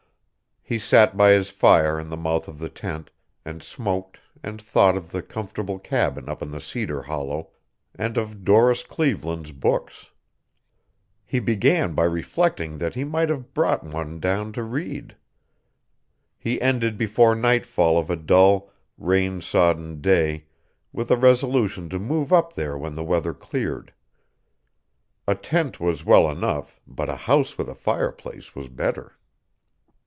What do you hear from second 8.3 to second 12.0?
Doris Cleveland's books. He began